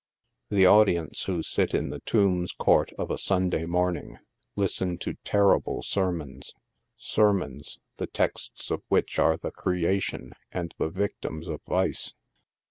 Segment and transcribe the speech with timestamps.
[0.49, 4.17] The audience who sit in the Tombs court of a Sunday morning,
[4.55, 6.55] listen to terrible sermons—
[6.97, 12.15] sermons, the texts of which are the creation and the victims of vice.